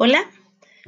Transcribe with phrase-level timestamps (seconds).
[0.00, 0.20] Hola,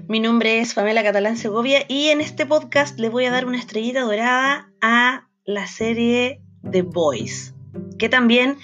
[0.06, 3.58] mi nombre es Pamela Catalán Segovia y en este podcast le voy a dar una
[3.58, 6.40] estrellita dorada a la serie
[6.70, 7.54] The Boys,
[7.98, 8.56] que también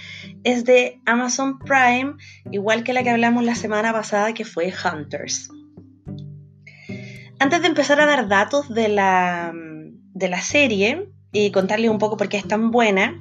[0.44, 2.14] es de Amazon Prime,
[2.52, 5.50] igual que la que hablamos la semana pasada que fue Hunters.
[7.38, 12.16] Antes de empezar a dar datos de la, de la serie y contarles un poco
[12.16, 13.20] por qué es tan buena,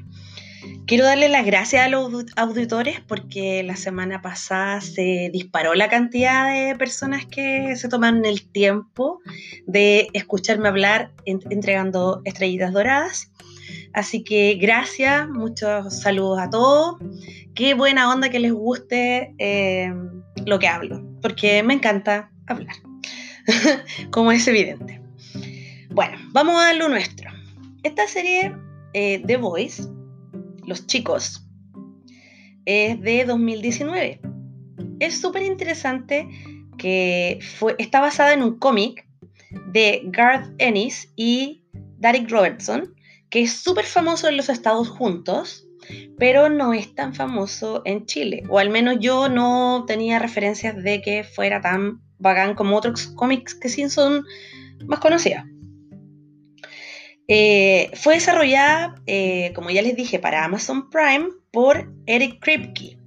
[0.88, 6.54] Quiero darle las gracias a los auditores porque la semana pasada se disparó la cantidad
[6.54, 9.20] de personas que se toman el tiempo
[9.66, 13.32] de escucharme hablar entregando estrellitas doradas.
[13.94, 16.98] Así que gracias, muchos saludos a todos.
[17.56, 19.92] Qué buena onda que les guste eh,
[20.46, 22.76] lo que hablo, porque me encanta hablar,
[24.12, 25.02] como es evidente.
[25.90, 27.32] Bueno, vamos a lo nuestro.
[27.82, 28.56] Esta serie
[28.94, 29.95] eh, The Voice
[30.66, 31.46] los chicos,
[32.66, 34.22] es de 2019.
[35.00, 36.28] Es súper interesante
[36.78, 39.08] que fue, está basada en un cómic
[39.68, 41.64] de Garth Ennis y
[41.98, 42.94] Derek Robertson,
[43.30, 45.68] que es súper famoso en los Estados Juntos,
[46.18, 51.02] pero no es tan famoso en Chile, o al menos yo no tenía referencias de
[51.02, 54.24] que fuera tan bacán como otros cómics que sí son
[54.88, 55.44] más conocidos.
[57.28, 62.98] Eh, fue desarrollada, eh, como ya les dije, para Amazon Prime por Eric Kripke.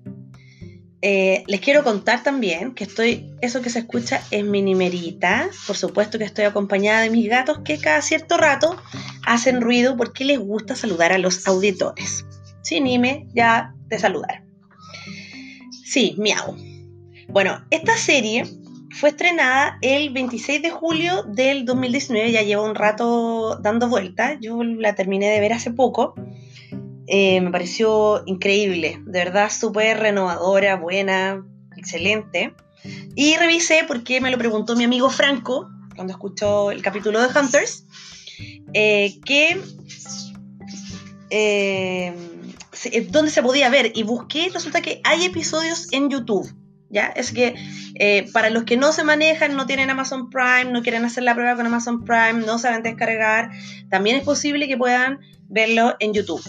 [1.01, 5.49] Eh, les quiero contar también que estoy, eso que se escucha es mi nimerita.
[5.67, 8.77] Por supuesto que estoy acompañada de mis gatos que cada cierto rato
[9.25, 12.25] hacen ruido porque les gusta saludar a los auditores.
[12.63, 14.45] Sí, Nime, ya te saludar.
[15.85, 16.57] Sí, miau.
[17.29, 18.45] Bueno, esta serie
[18.91, 24.63] fue estrenada el 26 de julio del 2019, ya lleva un rato dando vueltas, yo
[24.63, 26.15] la terminé de ver hace poco,
[27.07, 31.45] eh, me pareció increíble, de verdad súper renovadora, buena,
[31.77, 32.55] excelente.
[33.15, 37.87] Y revisé porque me lo preguntó mi amigo Franco cuando escuchó el capítulo de Hunters,
[38.73, 39.61] eh, que
[41.31, 42.15] eh,
[43.09, 46.49] dónde se podía ver y busqué, resulta que hay episodios en YouTube.
[46.91, 47.07] ¿Ya?
[47.07, 47.55] Es que
[47.95, 51.35] eh, para los que no se manejan, no tienen Amazon Prime, no quieren hacer la
[51.35, 53.51] prueba con Amazon Prime, no saben descargar,
[53.91, 56.43] también es posible que puedan verlo en YouTube.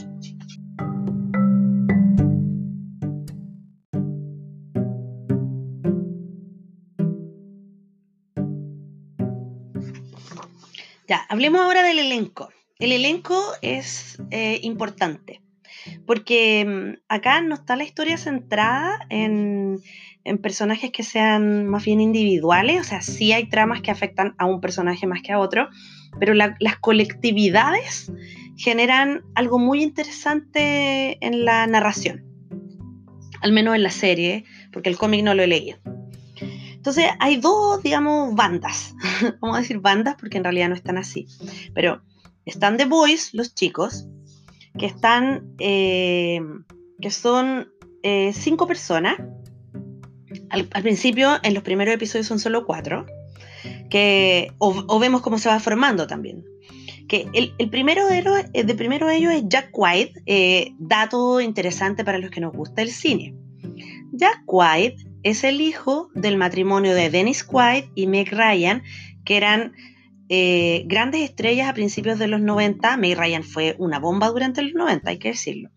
[11.08, 12.50] Ya, hablemos ahora del elenco.
[12.78, 15.42] El elenco es eh, importante
[16.06, 19.82] porque mm, acá no está la historia centrada en,
[20.42, 24.62] personajes que sean más bien individuales, o sea, sí hay tramas que afectan a un
[24.62, 25.70] personaje más que a otro,
[26.20, 28.12] pero las colectividades
[28.58, 32.26] generan algo muy interesante en la narración,
[33.42, 35.80] al menos en la serie, porque el cómic no lo he leído.
[36.74, 38.96] Entonces hay dos, digamos, bandas,
[39.42, 41.28] vamos a decir bandas porque en realidad no están así,
[41.74, 42.02] pero
[42.46, 44.08] están The Boys, los chicos,
[44.78, 46.42] que están, eh,
[47.02, 47.70] que son
[48.04, 49.18] eh, cinco personas.
[50.50, 53.06] Al, principio, en los primeros episodios son solo cuatro,
[53.90, 56.44] que, o, vemos cómo se va formando también.
[57.08, 61.42] Que el, primero, de ellos, el de primero de ellos es Jack White, eh, dato
[61.42, 63.36] interesante para los que nos gusta el cine.
[64.12, 68.84] Jack White es el hijo del matrimonio de Dennis White y Meg Ryan,
[69.26, 69.74] que eran
[70.30, 72.98] eh, grandes estrellas a principios de los 90.
[72.98, 75.70] May Ryan fue una bomba durante los 90, hay que decirlo.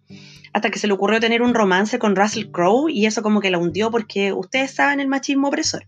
[0.53, 3.51] Hasta que se le ocurrió tener un romance con Russell Crowe y eso como que
[3.51, 5.87] la hundió porque ustedes saben el machismo opresor.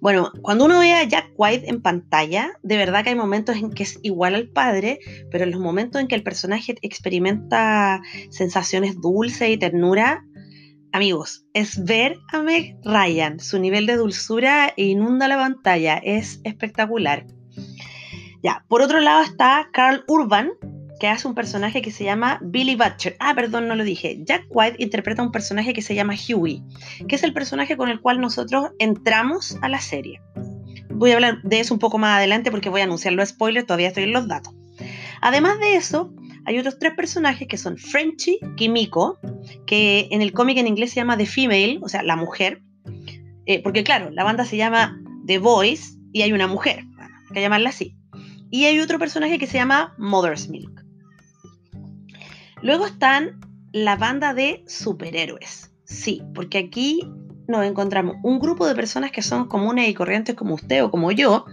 [0.00, 3.70] Bueno, cuando uno ve a Jack White en pantalla, de verdad que hay momentos en
[3.70, 4.98] que es igual al padre,
[5.30, 8.00] pero en los momentos en que el personaje experimenta
[8.30, 10.24] sensaciones dulces y ternura,
[10.92, 13.38] Amigos, es ver a Meg Ryan.
[13.38, 15.98] Su nivel de dulzura inunda la pantalla.
[16.02, 17.26] Es espectacular.
[18.42, 20.50] Ya, por otro lado está Carl Urban,
[21.00, 23.16] que hace un personaje que se llama Billy Butcher.
[23.18, 24.20] Ah, perdón, no lo dije.
[24.22, 26.62] Jack White interpreta un personaje que se llama Huey,
[27.08, 30.20] que es el personaje con el cual nosotros entramos a la serie.
[30.90, 33.66] Voy a hablar de eso un poco más adelante porque voy a anunciar los spoilers,
[33.66, 34.54] todavía estoy en los datos.
[35.22, 36.12] Además de eso,
[36.44, 39.18] hay otros tres personajes que son Frenchy, Kimiko,
[39.66, 42.60] que en el cómic en inglés se llama The Female, o sea, la mujer,
[43.46, 47.40] eh, porque claro, la banda se llama The Voice y hay una mujer, hay que
[47.40, 47.96] llamarla así.
[48.50, 50.79] Y hay otro personaje que se llama Mother's Milk.
[52.62, 53.40] Luego están
[53.72, 55.72] la banda de superhéroes.
[55.84, 57.00] Sí, porque aquí
[57.48, 61.10] nos encontramos un grupo de personas que son comunes y corrientes como usted o como
[61.10, 61.46] yo,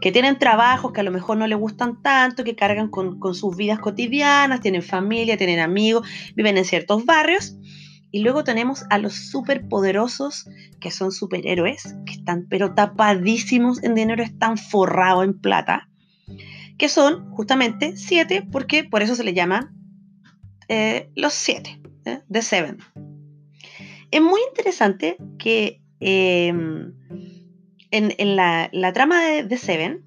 [0.00, 3.34] que tienen trabajos que a lo mejor no les gustan tanto, que cargan con, con
[3.34, 7.56] sus vidas cotidianas, tienen familia, tienen amigos, viven en ciertos barrios.
[8.10, 10.48] Y luego tenemos a los superpoderosos,
[10.80, 15.88] que son superhéroes, que están pero tapadísimos en dinero, están forrados en plata,
[16.78, 19.74] que son justamente siete, porque por eso se le llama
[20.68, 22.20] eh, los siete, ¿eh?
[22.30, 22.78] The Seven.
[24.10, 26.94] Es muy interesante que em,
[27.90, 30.04] en, la, trama de The Seven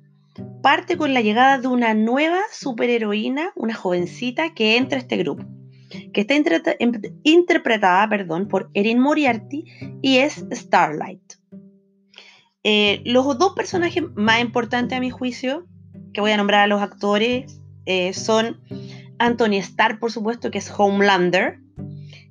[0.62, 5.46] parte con la llegada de una nueva superheroína, una jovencita que entra a este grupo
[6.14, 6.36] que está
[7.24, 9.66] interpretada perdón, por Erin Moriarty
[10.02, 11.34] y es Starlight.
[12.64, 15.66] Eh, los dos personajes más importantes a mi juicio,
[16.14, 18.62] que voy a nombrar a los actores, eh, son
[19.22, 21.60] Anthony Starr, por supuesto, que es Homelander,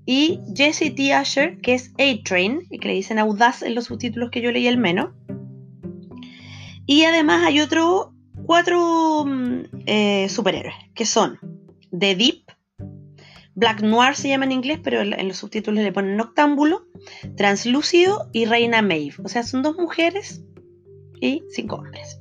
[0.06, 1.12] y Jesse T.
[1.12, 4.66] Asher, que es A-Train, y que le dicen Audaz en los subtítulos que yo leí
[4.66, 5.10] al menos.
[6.86, 8.08] Y además hay otros
[8.44, 11.38] cuatro mm, eh, superhéroes, que son
[11.96, 12.44] The Deep,
[13.54, 16.86] Black Noir se llama en inglés, pero en los subtítulos le ponen Noctámbulo,
[17.36, 19.16] Translúcido y Reina Maeve.
[19.22, 20.42] O sea, son dos mujeres
[21.20, 22.20] y cinco hombres.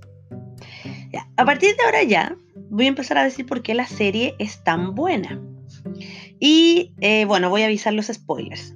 [1.38, 2.36] A partir de ahora ya
[2.70, 5.42] voy a empezar a decir por qué la serie es tan buena.
[6.40, 8.76] Y eh, bueno, voy a avisar los spoilers.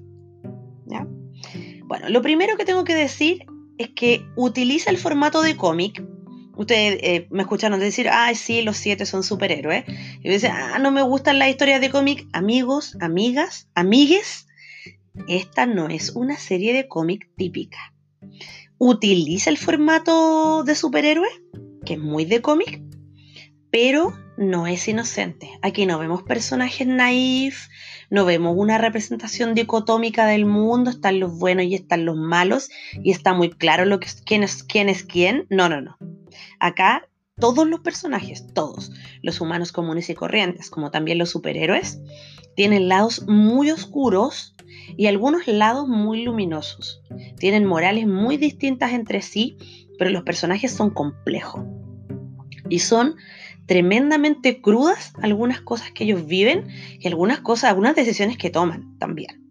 [1.85, 3.45] Bueno, lo primero que tengo que decir
[3.77, 6.03] es que utiliza el formato de cómic
[6.55, 9.85] Ustedes eh, me escucharon decir, ay, sí, los siete son superhéroes.
[10.21, 12.27] Y me dicen, ah, no me gustan las historias de cómic.
[12.31, 14.47] Amigos, amigas, amigues,
[15.27, 17.93] esta no es una serie de cómic típica.
[18.77, 21.29] Utiliza el formato de superhéroe,
[21.85, 22.81] que es muy de cómic,
[23.73, 25.49] pero no es inocente.
[25.63, 27.69] Aquí no vemos personajes naif,
[28.11, 32.69] no vemos una representación dicotómica del mundo, están los buenos y están los malos,
[33.03, 35.47] y está muy claro lo que, quién, es, quién es quién.
[35.49, 35.97] No, no, no.
[36.59, 37.09] Acá
[37.39, 38.91] todos los personajes, todos,
[39.23, 41.99] los humanos comunes y corrientes, como también los superhéroes,
[42.55, 44.53] tienen lados muy oscuros
[44.97, 47.01] y algunos lados muy luminosos.
[47.39, 49.57] Tienen morales muy distintas entre sí,
[49.97, 51.65] pero los personajes son complejos.
[52.69, 53.15] Y son
[53.65, 56.67] tremendamente crudas algunas cosas que ellos viven
[56.99, 59.41] y algunas cosas, algunas decisiones que toman también.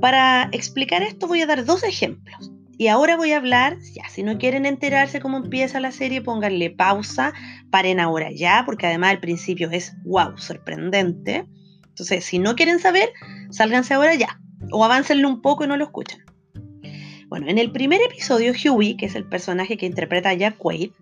[0.00, 2.52] Para explicar esto voy a dar dos ejemplos.
[2.80, 6.70] Y ahora voy a hablar, ya, si no quieren enterarse cómo empieza la serie, pónganle
[6.70, 7.32] pausa,
[7.70, 11.44] paren ahora ya, porque además el principio es wow, sorprendente.
[11.88, 13.10] Entonces, si no quieren saber,
[13.50, 14.40] sálganse ahora ya,
[14.70, 16.20] o aváncenle un poco y no lo escuchan.
[17.28, 20.92] Bueno, en el primer episodio, Huey, que es el personaje que interpreta Jack Quaid,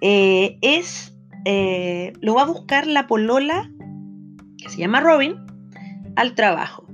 [0.00, 3.70] eh, es, eh, lo va a buscar la polola,
[4.56, 5.36] que se llama Robin,
[6.16, 6.88] al trabajo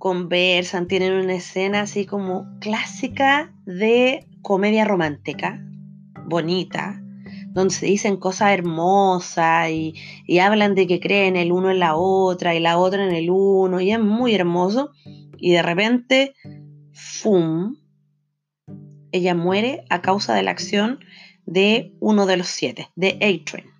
[0.00, 5.62] conversan, tienen una escena así como clásica de comedia romántica,
[6.24, 7.02] bonita,
[7.48, 9.94] donde se dicen cosas hermosas y,
[10.38, 13.78] hablan de que creen el uno en la otra y la otra en el uno,
[13.82, 14.92] y es muy hermoso.
[15.36, 16.32] Y de repente,
[16.92, 17.76] ¡fum!
[19.12, 21.00] Ella muere a causa de la acción
[21.46, 23.70] de uno de los siete, de A-Train,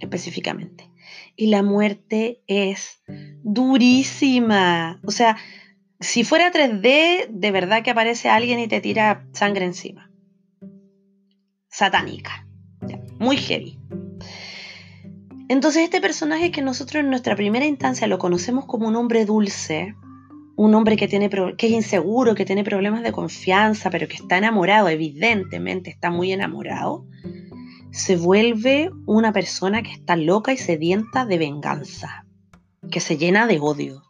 [0.00, 0.94] específicamente
[1.36, 3.02] y la muerte es
[3.42, 5.00] durísima.
[5.04, 5.36] O sea,
[6.00, 10.10] si fuera 3D, de verdad que aparece alguien y te tira sangre encima.
[11.68, 12.46] Satánica.
[13.18, 13.78] Muy heavy.
[15.48, 19.94] Entonces este personaje que nosotros en nuestra primera instancia lo conocemos como un hombre dulce,
[20.56, 24.38] un hombre que, tiene, que es inseguro, que tiene problemas de confianza, pero que está
[24.38, 27.06] enamorado, evidentemente está muy enamorado,
[27.90, 32.26] se vuelve una persona que está loca y sedienta de venganza,
[32.90, 34.02] que se llena de odio.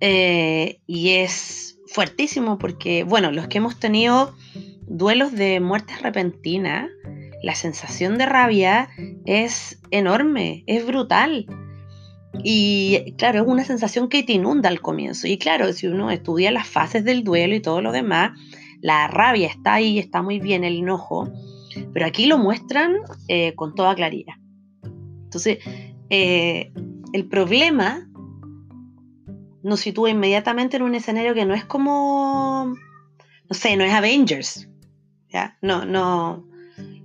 [0.00, 4.34] Eh, y es fuertísimo porque, bueno, los que hemos tenido
[4.82, 6.88] duelos de muertes repentinas,
[7.42, 8.88] la sensación de rabia
[9.24, 11.46] es enorme, es brutal.
[12.42, 15.26] Y claro, es una sensación que te inunda al comienzo.
[15.26, 18.38] Y claro, si uno estudia las fases del duelo y todo lo demás,
[18.80, 21.30] la rabia está ahí, está muy bien el enojo,
[21.92, 22.96] pero aquí lo muestran
[23.28, 24.34] eh, con toda claridad.
[25.24, 25.58] Entonces,
[26.08, 26.72] eh,
[27.12, 28.08] el problema
[29.62, 32.74] nos sitúa inmediatamente en un escenario que no es como,
[33.48, 34.68] no sé, no es Avengers.
[35.28, 35.56] ¿ya?
[35.62, 36.44] No, no,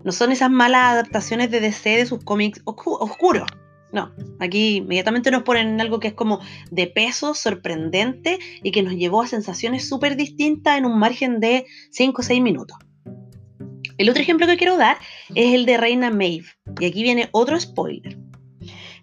[0.04, 3.50] no son esas malas adaptaciones de DC de sus cómics oscuros.
[3.96, 4.12] No,
[4.42, 9.22] aquí inmediatamente nos ponen algo que es como de peso, sorprendente y que nos llevó
[9.22, 12.78] a sensaciones súper distintas en un margen de 5 o 6 minutos.
[13.98, 14.98] El otro ejemplo que quiero dar
[15.34, 16.44] es el de Reina Maeve.
[16.82, 18.18] Y aquí viene otro spoiler.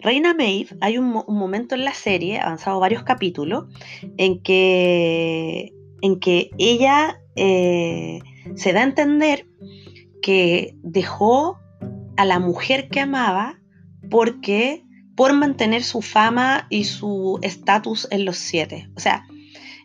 [0.00, 3.64] Reina Maeve, hay un, momento en la serie, avanzado varios capítulos,
[4.18, 5.72] en que,
[6.02, 8.18] en que ella eh,
[8.56, 9.46] se da a entender
[10.20, 11.58] que dejó
[12.18, 13.61] a la mujer que amaba
[14.12, 14.84] porque
[15.16, 18.90] por mantener su fama y su estatus en los siete.
[18.94, 19.26] O sea,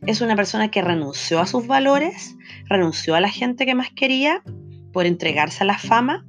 [0.06, 4.44] es una persona que renunció a sus valores, renunció a la gente que más quería
[4.92, 6.26] por entregarse a la fama,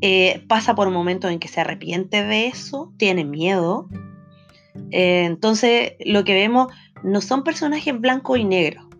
[0.00, 3.88] eh, pasa por momentos en que se arrepiente de eso, tiene miedo.
[4.90, 6.72] Eh, entonces, lo que vemos
[7.04, 8.90] no son personajes blanco y negro.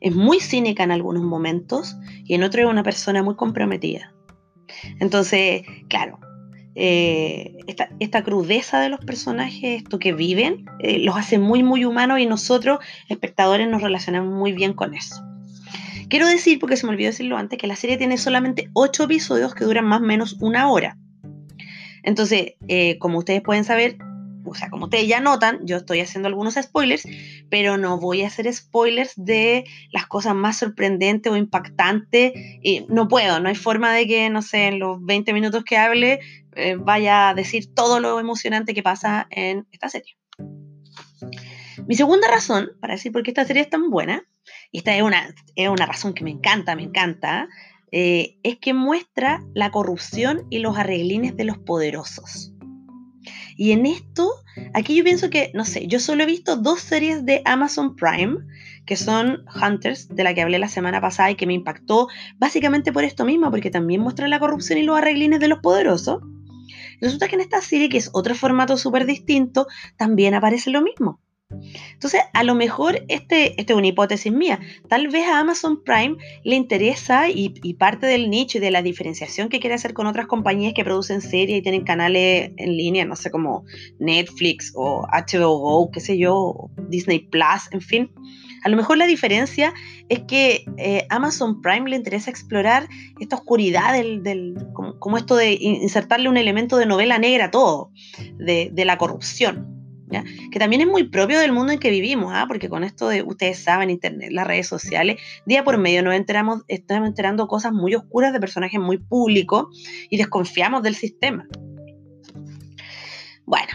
[0.00, 4.14] Es muy cínica en algunos momentos y en otros es una persona muy comprometida.
[5.00, 6.18] Entonces, claro,
[6.80, 7.56] eh,
[7.98, 12.26] esta, crudeza de los personajes, esto que viven, eh, los hace muy, muy humanos y
[12.26, 15.24] nosotros, espectadores, nos relacionamos muy bien con eso.
[16.08, 19.56] Quiero decir, porque se me olvidó decirlo antes, que la serie tiene solamente 8 episodios
[19.56, 20.96] que duran más o menos una hora.
[22.04, 23.98] Entonces, eh, como ustedes pueden saber,
[24.50, 27.06] o sea, como ustedes ya notan, yo estoy haciendo algunos spoilers,
[27.50, 32.32] pero no voy a hacer spoilers de las cosas más sorprendentes o impactantes.
[32.62, 35.76] Y no puedo, no hay forma de que, no sé, en los 20 minutos que
[35.76, 36.20] hable
[36.56, 40.16] eh, vaya a decir todo lo emocionante que pasa en esta serie.
[41.86, 44.24] Mi segunda razón para decir por qué esta serie es tan buena,
[44.72, 47.48] y esta es una, es una razón que me encanta, me encanta,
[47.92, 52.52] eh, es que muestra la corrupción y los arreglines de los poderosos.
[53.60, 54.30] Y en esto,
[54.72, 58.36] aquí yo pienso que, no sé, yo solo he visto dos series de Amazon Prime,
[58.86, 62.92] que son Hunters, de la que hablé la semana pasada y que me impactó básicamente
[62.92, 66.22] por esto mismo, porque también muestra la corrupción y los arreglines de los poderosos.
[67.00, 71.20] Resulta que en esta serie, que es otro formato súper distinto, también aparece lo mismo.
[71.50, 76.16] Entonces, a lo mejor, este, este es una hipótesis mía, tal vez a Amazon Prime
[76.44, 80.26] le interesa y, parte del nicho y de la diferenciación que quiere hacer con otras
[80.26, 83.64] compañías que producen series y tienen canales en línea, no sé, como
[83.98, 88.10] Netflix o HBO qué sé yo, Disney Plus, en fin.
[88.64, 89.72] A lo mejor la diferencia
[90.08, 92.88] es que eh, Amazon Prime le interesa explorar
[93.20, 97.92] esta oscuridad del, como, esto de insertarle un elemento de novela negra a todo,
[98.38, 99.77] de la corrupción
[100.08, 102.46] que también es muy propio del mundo en que vivimos, ¿ah?
[102.48, 106.62] porque con esto de, ustedes saben, Internet, las redes sociales, día por medio nos enteramos,
[106.68, 109.66] estamos enterando cosas muy oscuras de personajes muy públicos
[110.10, 111.46] y desconfiamos del sistema.
[113.46, 113.72] Bueno,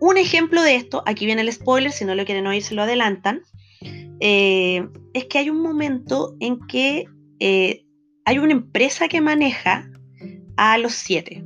[0.00, 2.82] un ejemplo de esto, aquí viene el spoiler, si no lo quieren oír se lo
[2.82, 3.42] adelantan,
[4.20, 7.06] eh, es que hay un momento en que
[7.40, 7.84] eh,
[8.24, 9.88] hay una empresa que maneja
[10.56, 11.44] a los siete,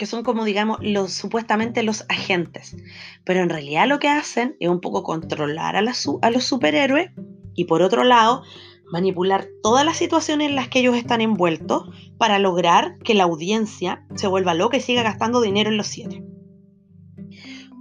[0.00, 2.74] que son como digamos los supuestamente los agentes,
[3.22, 7.10] pero en realidad lo que hacen es un poco controlar a, a los superhéroes
[7.54, 8.42] y por otro lado
[8.90, 14.06] manipular todas las situaciones en las que ellos están envueltos para lograr que la audiencia
[14.14, 16.24] se vuelva loca y siga gastando dinero en los siete.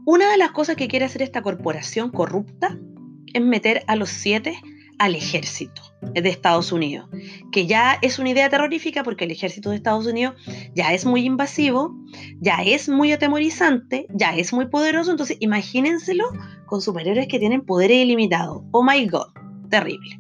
[0.06, 2.78] Una de las cosas que quiere hacer esta corporación corrupta
[3.34, 4.60] es meter a los siete
[5.00, 7.10] al ejército de Estados Unidos,
[7.52, 10.36] que ya es una idea terrorífica porque el ejército de Estados Unidos
[10.76, 11.96] ya es muy invasivo,
[12.40, 16.26] ya es muy atemorizante, ya es muy poderoso, entonces imagínenselo
[16.66, 18.62] con superhéroes que tienen poderes ilimitados.
[18.72, 19.28] Oh my god,
[19.70, 20.20] terrible.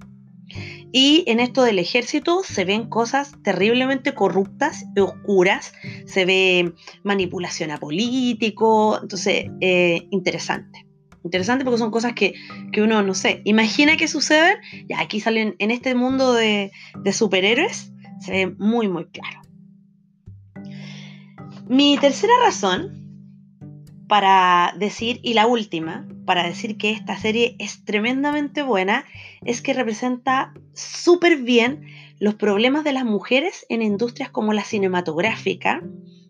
[0.91, 5.73] Y en esto del ejército se ven cosas terriblemente corruptas y oscuras,
[6.05, 10.88] se ve manipulación a político, entonces eh, interesante.
[11.23, 12.33] Interesante porque son cosas que,
[12.77, 14.57] uno, no sé, imagina que suceden,
[14.87, 16.71] y aquí salen en este mundo de,
[17.03, 19.41] de superhéroes, se ve muy, muy claro.
[21.67, 22.99] Mi tercera razón
[24.07, 29.05] para decir, y la última, para decir que esta serie es tremendamente buena,
[29.45, 31.85] es que representa súper bien
[32.17, 35.83] los problemas de las mujeres en industrias como la cinematográfica,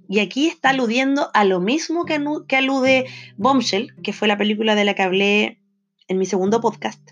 [0.09, 3.05] y aquí está aludiendo a lo mismo que, que alude
[3.37, 5.61] Bombshell, que fue la película de la que hablé
[6.07, 7.11] en mi segundo podcast.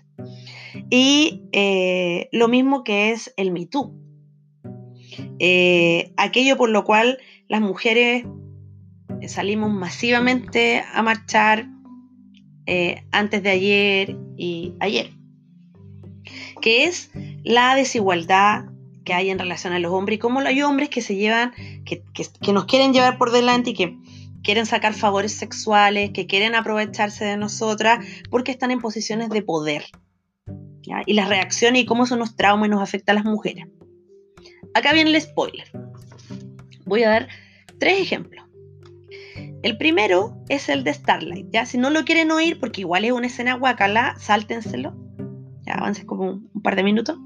[0.90, 3.94] Y eh, lo mismo que es el Me Too.
[5.38, 8.24] Eh, aquello por lo cual las mujeres
[9.28, 11.68] salimos masivamente a marchar
[12.66, 15.12] eh, antes de ayer y ayer,
[16.60, 17.12] que es
[17.44, 18.64] la desigualdad
[19.08, 21.54] que hay en relación a los hombres y cómo hay hombres que se llevan,
[21.86, 23.96] que, nos quieren llevar por delante y que
[24.42, 29.86] quieren sacar favores sexuales, que quieren aprovecharse de nosotras porque están en posiciones de poder.
[31.06, 33.64] Y las reacciones y cómo eso nos trauma y nos afecta a las mujeres.
[34.74, 35.66] Acá viene el spoiler.
[36.84, 37.28] Voy a dar
[37.78, 38.44] tres ejemplos.
[39.62, 41.46] El primero es el de Starlight.
[41.50, 44.94] Ya, si no lo quieren oír, porque igual es una escena guacala, sáltenselo.
[45.64, 47.16] Ya avancen como un, par de minutos.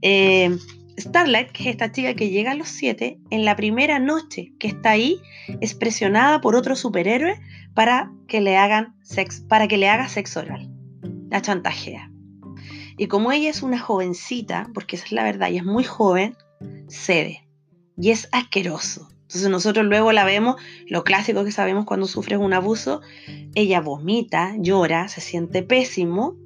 [0.00, 0.56] Eh,
[0.98, 4.68] Starlight, que es esta chica que llega a los siete, en la primera noche que
[4.68, 5.20] está ahí,
[5.60, 7.40] es presionada por otro superhéroe
[7.74, 10.70] para que le hagan sexo, para que le haga sexo oral.
[11.30, 12.10] La chantajea.
[12.96, 16.36] Y como ella es una jovencita, porque esa es la verdad, y es muy joven,
[16.88, 17.46] cede.
[17.96, 19.08] Y es asqueroso.
[19.22, 23.00] Entonces nosotros luego la vemos, lo clásico que sabemos cuando sufres un abuso,
[23.56, 26.36] ella vomita, llora, se siente pésimo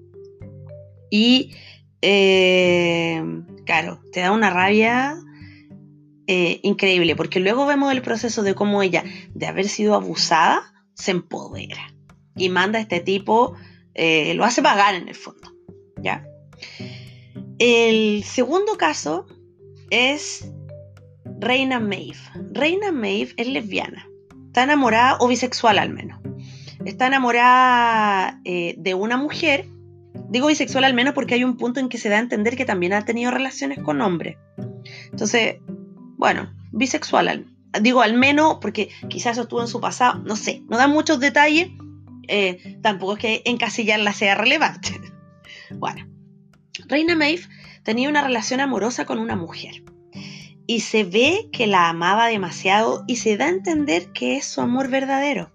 [1.10, 1.54] y,
[2.00, 3.22] eh,
[3.68, 5.14] claro, te da una rabia
[6.26, 11.10] eh, increíble, porque luego vemos el proceso de cómo ella, de haber sido abusada, se
[11.10, 11.94] empodera
[12.34, 13.56] y manda a este tipo,
[13.92, 15.52] eh, lo hace pagar en el fondo,
[16.00, 16.26] ¿ya?
[17.58, 19.26] El segundo caso
[19.90, 20.50] es
[21.38, 22.16] Reina Maeve.
[22.52, 24.08] Reina Maeve es lesbiana,
[24.46, 26.18] está enamorada o bisexual al menos.
[26.86, 29.68] Está enamorada de una mujer
[30.28, 32.64] Digo bisexual al menos porque hay un punto en que se da a entender que
[32.64, 34.36] también ha tenido relaciones con hombres.
[35.10, 35.56] Entonces,
[36.16, 37.46] bueno, bisexual,
[37.80, 41.20] digo al menos porque quizás eso estuvo en su pasado, no sé, no da muchos
[41.20, 41.68] detalles,
[42.28, 45.00] eh, tampoco es que encasillarla sea relevante.
[45.76, 46.06] bueno,
[46.86, 47.42] Reina Maeve
[47.82, 49.82] tenía una relación amorosa con una mujer
[50.66, 54.60] y se ve que la amaba demasiado y se da a entender que es su
[54.60, 55.50] amor verdadero.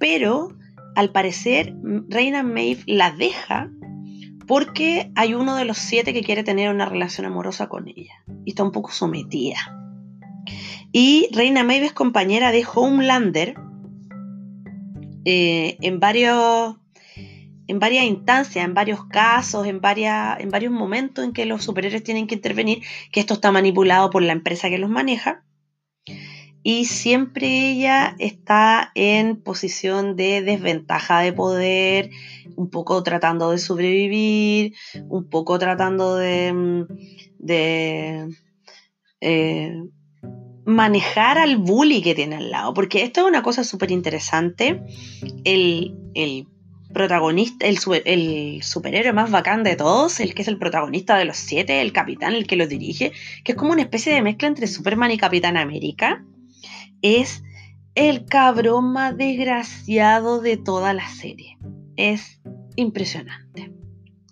[0.00, 0.56] Pero
[0.94, 1.74] al parecer,
[2.08, 3.70] Reina Maeve la deja
[4.46, 8.50] porque hay uno de los siete que quiere tener una relación amorosa con ella y
[8.50, 9.58] está un poco sometida.
[10.92, 13.54] Y Reina Maeve es compañera de Homelander
[15.24, 16.76] eh, en, varios,
[17.68, 22.02] en varias instancias, en varios casos, en, varias, en varios momentos en que los superhéroes
[22.02, 22.82] tienen que intervenir,
[23.12, 25.44] que esto está manipulado por la empresa que los maneja
[26.62, 32.10] y siempre ella está en posición de desventaja de poder,
[32.56, 34.74] un poco tratando de sobrevivir,
[35.08, 36.86] un poco tratando de, mm,
[39.22, 39.82] eh,
[40.66, 44.82] manejar al bully que tiene al lado, porque esto es una cosa súper interesante.
[45.44, 45.96] El,
[46.92, 51.36] protagonista, el, el, superhéroe más bacán de todos, el que es el protagonista de los
[51.36, 53.12] siete, el capitán, el que los dirige,
[53.44, 56.24] que es como una especie de mezcla entre Superman y Capitán América
[57.02, 57.42] es
[57.94, 61.58] el cabrón más desgraciado de toda la serie.
[61.96, 62.40] Es
[62.76, 63.72] impresionante.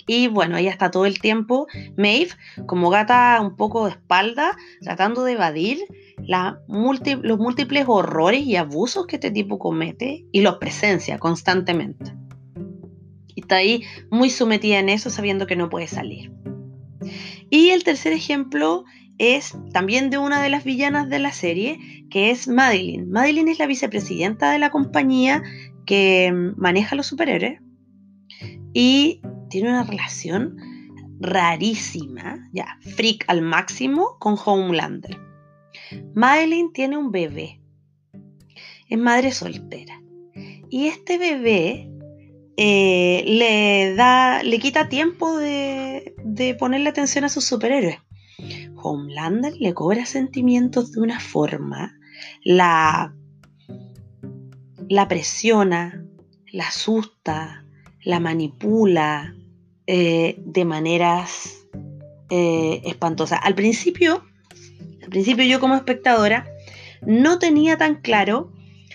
[0.06, 1.66] Y bueno, ella está todo el tiempo,
[1.98, 2.30] Maeve,
[2.66, 5.80] como gata un poco de espalda, tratando de evadir
[6.18, 12.14] los múltiples horrores y abusos que este tipo comete y los presencia constantemente.
[13.34, 16.32] Y está ahí muy sometida en eso, sabiendo que no puede salir.
[17.50, 18.84] Y el tercer ejemplo
[19.18, 23.10] es también de una de las villanas de la serie, que es Madeline.
[23.10, 25.42] Madeline es la vicepresidenta de la compañía
[25.86, 27.60] que maneja los superhéroes
[28.72, 30.56] y tiene una relación
[31.20, 35.18] rarísima, ya, freak al máximo con Homelander.
[36.14, 37.60] Madeline tiene un bebé,
[38.88, 40.00] es madre soltera
[40.70, 41.90] y este bebé
[42.56, 47.98] eh, le da, le quita tiempo de, de ponerle atención a sus superhéroes.
[48.82, 51.98] Homelander le cobra sentimientos de una forma,
[52.44, 53.14] la,
[54.88, 56.04] la presiona,
[56.52, 57.64] la asusta,
[58.02, 59.34] la manipula
[59.86, 61.66] eh, de maneras
[62.30, 63.40] eh, espantosas.
[63.42, 64.24] Al principio,
[65.02, 66.46] al principio yo como espectadora
[67.02, 68.52] no tenía tan claro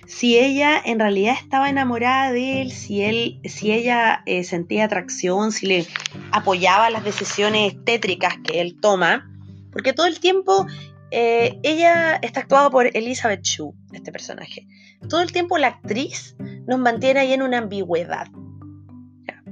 [0.08, 5.52] si ella en realidad estaba enamorada de él, si él, si ella eh, sentía atracción,
[5.52, 5.88] si le
[6.32, 9.33] apoyaba las decisiones tétricas que él toma,
[9.74, 10.66] porque todo el tiempo
[11.12, 14.68] eh, ella está actuada por Elizabeth Shue, este personaje.
[15.10, 18.28] Todo el tiempo la actriz nos mantiene ahí en una ambigüedad.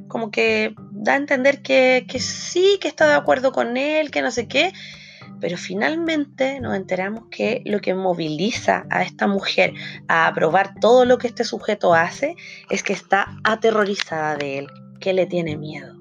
[0.07, 4.21] Como que da a entender que, que sí, que está de acuerdo con él, que
[4.21, 4.71] no sé qué,
[5.39, 9.73] pero finalmente nos enteramos que lo que moviliza a esta mujer
[10.07, 12.35] a aprobar todo lo que este sujeto hace
[12.69, 14.67] es que está aterrorizada de él,
[14.99, 16.00] que le tiene miedo.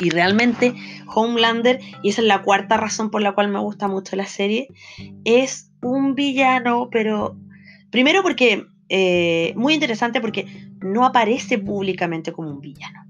[0.00, 0.74] Y realmente
[1.06, 4.68] Homelander, y esa es la cuarta razón por la cual me gusta mucho la serie,
[5.24, 7.36] es un villano, pero
[7.90, 10.46] primero porque, eh, muy interesante porque
[10.80, 13.06] no aparece públicamente como un villano.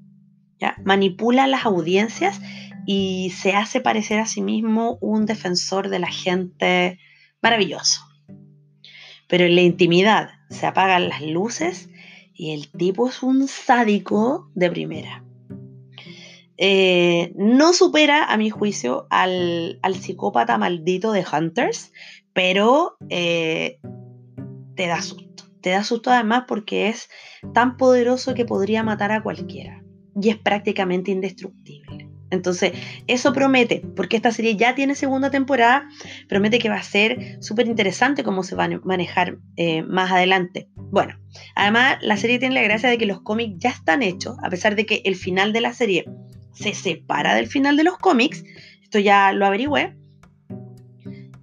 [0.60, 0.76] ¿ya?
[0.84, 2.40] Manipula las audiencias
[2.86, 6.98] y se hace parecer a sí mismo un defensor de la gente
[7.40, 8.02] maravilloso.
[9.28, 11.88] Pero en la intimidad se apagan las luces
[12.34, 15.23] y el tipo es un sádico de primera.
[16.56, 21.92] Eh, no supera, a mi juicio, al, psicópata maldito de Hunters,
[22.32, 23.78] pero eh,
[24.76, 25.44] te da susto.
[25.60, 27.08] Te da susto además porque es
[27.54, 29.82] tan poderoso que podría matar a cualquiera
[30.20, 32.10] y es prácticamente indestructible.
[32.30, 32.72] Entonces,
[33.06, 35.88] eso promete, porque esta serie ya tiene segunda temporada,
[36.28, 40.68] promete que va a ser súper interesante cómo se va a manejar eh, más adelante.
[40.74, 41.14] Bueno,
[41.54, 44.74] además la serie tiene la gracia de que los cómics ya están hechos, a pesar
[44.74, 46.04] de que el final de la serie
[46.54, 48.44] se separa del final de los cómics,
[48.82, 49.96] esto ya lo averigüé,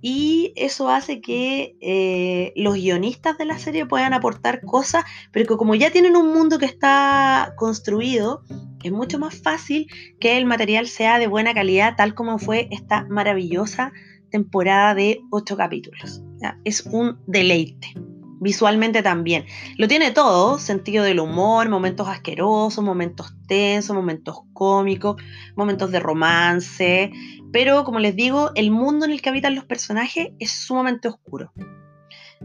[0.01, 5.57] y eso hace que eh, los guionistas de la serie puedan aportar cosas, pero que
[5.57, 8.43] como ya tienen un mundo que está construido,
[8.83, 9.87] es mucho más fácil
[10.19, 13.93] que el material sea de buena calidad, tal como fue esta maravillosa
[14.31, 16.23] temporada de ocho capítulos.
[16.63, 17.93] Es un deleite.
[18.41, 19.45] Visualmente también.
[19.77, 25.21] Lo tiene todo, sentido del humor, momentos asquerosos, momentos tensos, momentos cómicos,
[25.55, 27.11] momentos de romance.
[27.53, 31.53] Pero como les digo, el mundo en el que habitan los personajes es sumamente oscuro.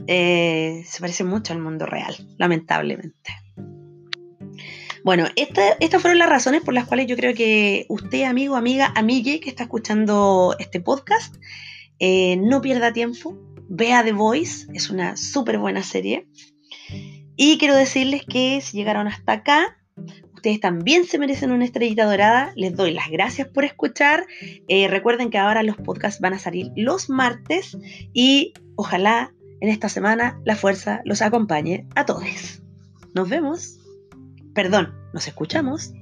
[0.06, 3.32] Eh, se parece mucho al mundo real, lamentablemente.
[5.02, 9.40] Bueno, estas fueron las razones por las cuales yo creo que usted, amigo, amiga, amigue
[9.40, 11.36] que está escuchando este podcast,
[12.00, 16.28] eh, no pierda tiempo, vea The Voice, es una súper buena serie.
[17.36, 19.76] Y quiero decirles que si llegaron hasta acá,
[20.34, 22.52] ustedes también se merecen una estrellita dorada.
[22.56, 24.26] Les doy las gracias por escuchar.
[24.68, 27.76] Eh, recuerden que ahora los podcasts van a salir los martes
[28.12, 32.62] y ojalá en esta semana la fuerza los acompañe a todos.
[33.14, 33.78] Nos vemos
[34.56, 35.92] perdón, nos escuchamos